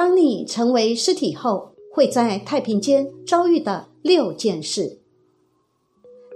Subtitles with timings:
[0.00, 4.98] 当你成为尸体后，会在太平间遭遇的六件事。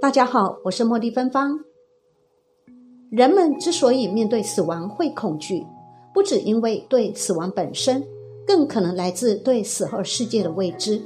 [0.02, 1.58] 大家好，我是茉莉芬芳。
[3.10, 5.64] 人们之所以面对死亡会恐惧，
[6.12, 8.04] 不只因为对死亡本身，
[8.46, 11.00] 更可能来自对死后世界的未知。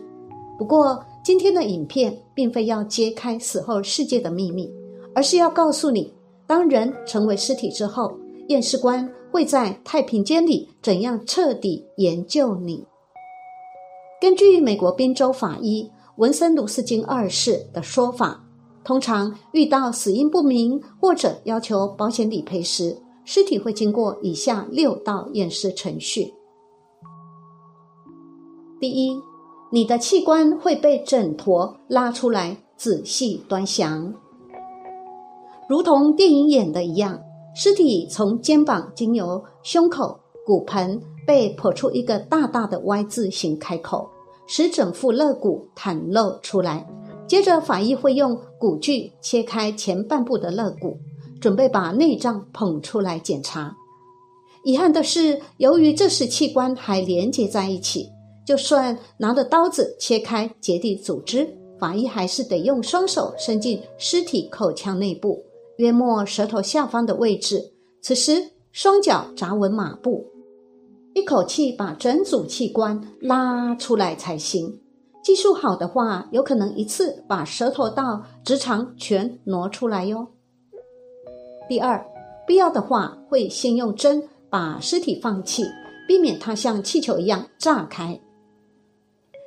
[0.58, 4.68] 不过，今天的影片并非要揭开死后世界的秘密，
[5.14, 6.12] 而是要告诉你，
[6.44, 8.18] 当人成为尸体之后，
[8.48, 12.84] 验尸官会在太平间里怎样彻底研究你。
[14.20, 18.42] 根据美国宾州法医文森卢斯金二世的说法，
[18.82, 26.32] 通常遇到死因不明或者要求保险理赔时，尸体会经过以下六道验尸程序：
[28.80, 29.20] 第一，
[29.70, 34.14] 你的器官会被整坨拉出来，仔细端详，
[35.68, 37.20] 如同电影演的一样。
[37.60, 44.08] 尸体从肩膀经由胸口、骨盆被剖出一个大大的 Y 字形开口，
[44.46, 46.86] 使整副肋骨袒露出来。
[47.26, 50.96] 接着，法医会用骨锯切开前半部的肋骨，
[51.40, 53.76] 准备把内脏捧出来检查。
[54.62, 58.08] 遗憾的是，由于这时器官还连接在一起，
[58.46, 61.44] 就算拿着刀子切开结缔组织，
[61.80, 65.42] 法医还是得用双手伸进尸体口腔内部。
[65.78, 70.26] 约莫舌头下方的位置，此时双脚扎稳马步，
[71.14, 74.80] 一口气把整组器官拉出来才行。
[75.22, 80.26] 技术好的话，有可能一次把舌头到直肠全挪出来哟。
[81.68, 82.04] 第二，
[82.44, 85.62] 必要的话会先用针把尸体放气，
[86.08, 88.20] 避免它像气球一样炸开。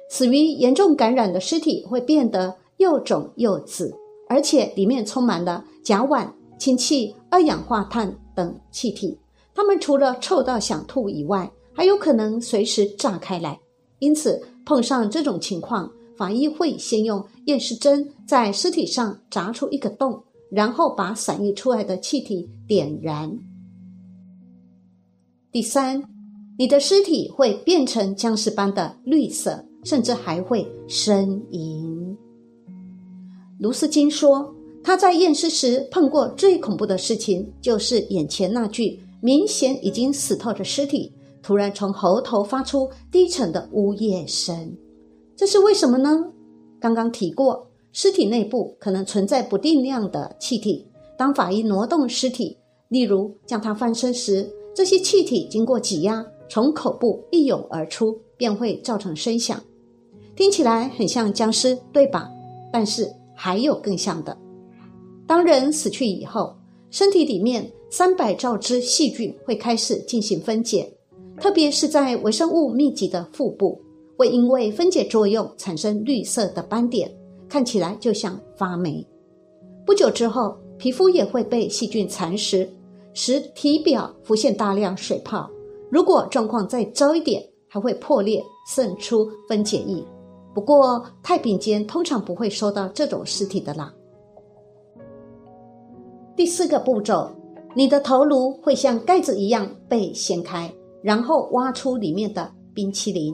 [0.09, 3.93] 死于严重感染的尸体会变得又肿又紫。
[4.31, 6.25] 而且里面充满了甲烷、
[6.57, 9.19] 氢气、二氧化碳等气体，
[9.53, 13.59] 它们除了臭到想吐以外，还有可能随时炸开来。
[13.99, 23.37] 因此，碰上这种情况，法医会先用验尸针在尸体上扎出一个洞，然后把散溢出来的气体点燃。
[25.52, 26.02] 第三，
[26.58, 32.17] 你的尸体会变成僵尸般的绿色，甚至还会呻吟。
[33.61, 34.52] 卢斯金说
[34.83, 41.14] ：“他在验尸时碰过最恐怖的事情，就是眼前那具明显已经死透的尸体
[41.44, 44.76] 突然从喉头发出低沉的呜咽声。
[45.36, 46.26] 这是为什么呢？
[46.80, 50.88] 刚刚提过，尸体内部可能存在不定量的气体。
[51.16, 52.58] 当法医挪动尸体，
[52.89, 59.61] 例如将它翻身时，这些气体经过挤压，从口部一涌而出，便会造成声响。
[60.36, 62.27] 听起来很像僵尸，对吧？
[62.73, 63.08] 但是。”
[63.43, 64.37] 还有更像的，
[65.25, 66.55] 当人死去以后，
[66.91, 70.87] 身体里面三百兆只细菌会开始进行分解，
[71.39, 73.81] 特别是在微生物密集的腹部，
[74.15, 77.11] 会因为分解作用产生绿色的斑点，
[77.49, 79.03] 看起来就像发霉。
[79.87, 82.69] 不久之后，皮肤也会被细菌蚕食，
[83.15, 85.49] 使体表浮现大量水泡。
[85.89, 90.05] 如果状况再糟一点，还会破裂，渗出分解液。
[90.54, 93.94] 不过，太平间通常不会收到这种尸体的啦。
[96.36, 97.30] 第四个步骤，
[97.76, 103.34] 你的头颅会像盖子一样被掀开，然后挖出里面的冰淇淋。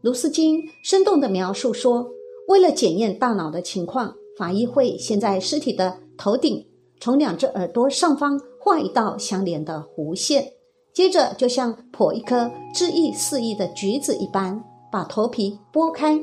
[0.00, 2.08] 卢斯金生动的描述说，
[2.48, 6.64] 为了检验大脑的情况，法医会先在尸体的头顶，
[7.00, 10.52] 从两只耳朵上方画一道相连的弧线，
[10.94, 14.62] 接着就像剖一颗汁液四溢的橘子一般。
[14.96, 16.18] 把头皮剥开，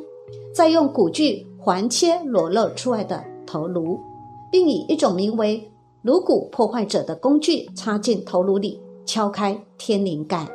[0.52, 4.00] 再用骨锯环切裸露出来的头颅，
[4.52, 10.48] 并以一种名为“颅骨破坏者”的工具插进头颅里，敲开天灵盖。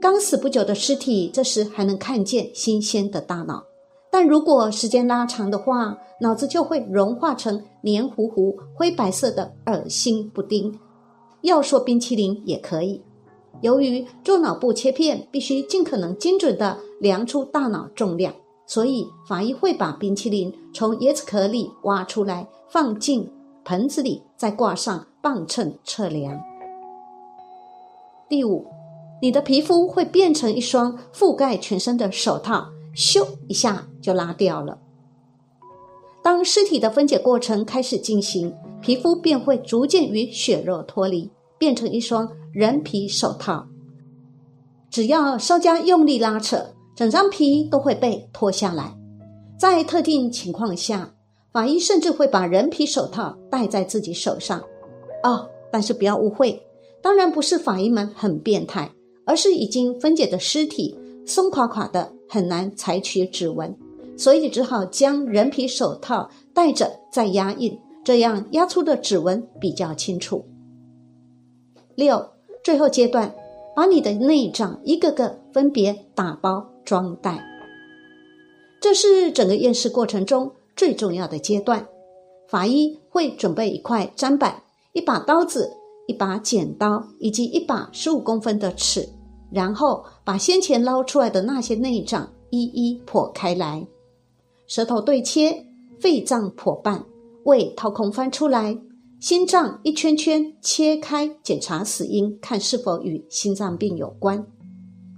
[0.00, 3.64] 刚死不久的尸体这时还能看见新鲜的大脑，
[4.08, 10.72] 但如果时间拉长的话，脑子就会融化成黏糊糊、灰白色的恶心布丁。
[11.42, 13.02] 要说冰淇淋也可以。
[13.60, 18.34] 由于做脑部切片必须尽可能精准地量出大脑重量，
[18.66, 23.30] 所以法医会把冰淇淋从椰子壳里挖出来，放进
[23.64, 26.38] 盆子里，再挂上磅秤测量。
[28.28, 28.66] 第五，
[29.22, 34.78] 你的皮肤会变成一双覆盖全身的手套，咻一下就拉掉了。
[36.22, 41.30] 当尸体的分解过程开始进行，皮肤便会逐渐与血肉脱离。
[41.58, 43.66] 变成一双人皮手套，
[44.90, 48.96] 只要稍加用力拉扯，整张皮都会被脱下来。
[49.58, 51.14] 在特定情况下，
[51.52, 54.62] 法医甚至会把人皮手套戴在自己手上。
[55.22, 56.60] 哦，但是不要误会，
[57.00, 58.90] 当然不是法医们很变态，
[59.24, 63.74] 而是已经分解的尸体松垮垮的，很难采取指纹，
[64.16, 70.44] 所以只好将人皮手套戴着再压印，这样压出的指纹比较清楚。
[71.96, 72.30] 六，
[72.62, 73.34] 最后阶段，
[73.74, 77.44] 把你的内脏一个个分别打包装袋，
[78.80, 81.86] 这是整个验尸过程中最重要的阶段。
[82.48, 84.62] 法医会准备一块砧板、
[84.92, 85.72] 一把刀子、
[86.06, 89.08] 一把剪刀以及一把十五公分的尺，
[89.50, 93.86] 然后把先前捞出来的那些内脏一一剖开来，
[94.66, 95.64] 舌头对切，
[95.98, 97.04] 肺脏剖半，
[97.44, 98.78] 胃掏空翻出来，
[99.24, 104.38] 心脏一圈圈切开，检查死因，看是否与心脏病有关。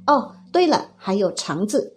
[0.07, 1.93] 哦，对了，还有肠子，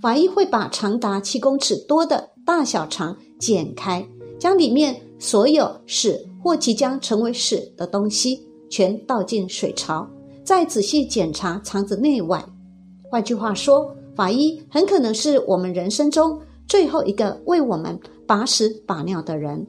[0.00, 4.06] 法医会把长达七公尺多的大小肠剪开。
[4.38, 8.40] 将里面所有屎或即将成为屎的东西
[8.70, 10.08] 全倒进水槽，
[10.44, 12.40] 再仔细检查肠子内外。
[13.10, 19.66] 换句话说，法医很可能是我们人生中最后一个为我们把屎把尿的人。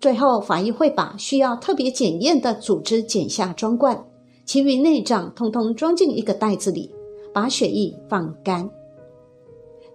[0.00, 4.00] 最后，法医会把需要特别检验的组织剪下装罐，
[4.46, 6.88] 其余内脏通通装进一个袋子里，
[7.34, 8.70] 把血液放干。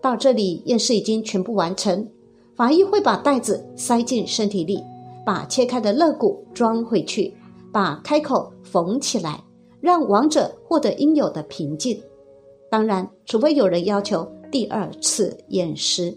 [0.02, 2.06] 到这里，验尸已经全部完成。
[2.54, 4.84] 法医会把袋子塞进身体里，
[5.26, 7.34] 把切开的肋骨装回去，
[7.72, 9.42] 把开口缝起来，
[9.80, 11.98] 让亡者获得应有的平静。
[12.70, 16.14] 当然，除非有人要求第二次验尸。